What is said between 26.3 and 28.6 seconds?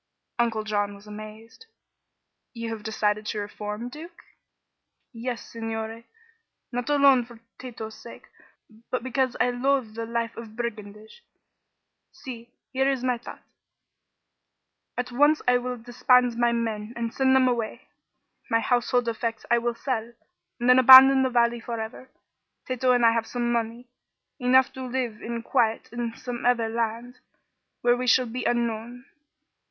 other land, where we shall be